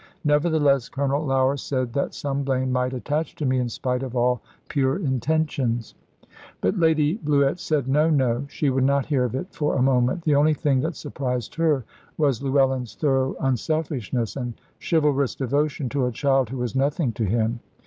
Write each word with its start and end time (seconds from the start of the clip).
Nevertheless 0.23 0.89
Colonel 0.89 1.23
Lougher 1.27 1.57
said 1.57 1.93
that 1.93 2.15
some 2.15 2.41
blame 2.41 2.71
might 2.71 2.91
attach 2.91 3.35
to 3.35 3.45
me 3.45 3.59
in 3.59 3.69
spite 3.69 4.01
of 4.01 4.15
all 4.15 4.41
pure 4.67 4.95
intentions. 4.97 5.93
But 6.59 6.79
Lady 6.79 7.17
Bluett 7.19 7.59
said 7.59 7.87
no, 7.87 8.09
no. 8.09 8.47
She 8.49 8.71
would 8.71 8.83
not 8.83 9.05
hear 9.05 9.25
of 9.25 9.35
it 9.35 9.53
for 9.53 9.75
a 9.75 9.81
moment. 9.83 10.23
The 10.23 10.33
only 10.33 10.55
thing 10.55 10.79
that 10.79 10.95
surprised 10.95 11.53
her 11.53 11.85
was 12.17 12.41
Llewellyn's 12.41 12.95
thorough 12.95 13.35
unselfishness, 13.41 14.35
and 14.35 14.55
chivalrous 14.79 15.35
devotion 15.35 15.87
to 15.89 16.07
a 16.07 16.11
child 16.11 16.49
who 16.49 16.57
was 16.57 16.75
nothing 16.75 17.11
to 17.11 17.23
him. 17.25 17.59